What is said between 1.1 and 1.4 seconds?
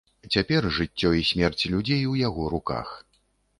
і